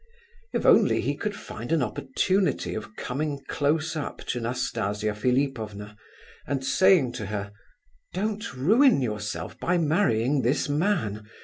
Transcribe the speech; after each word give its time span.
If 0.51 0.65
only 0.65 0.99
he 1.01 1.13
could 1.15 1.35
find 1.35 1.71
an 1.71 1.83
opportunity 1.83 2.73
of 2.73 2.95
coming 2.95 3.39
close 3.47 3.95
up 3.95 4.21
to 4.29 4.39
Nastasia 4.39 5.13
Philipovna 5.13 5.95
and 6.47 6.65
saying 6.65 7.11
to 7.13 7.27
her: 7.27 7.51
"Don't 8.11 8.51
ruin 8.55 9.03
yourself 9.03 9.59
by 9.59 9.77
marrying 9.77 10.41
this 10.41 10.67
man. 10.67 11.29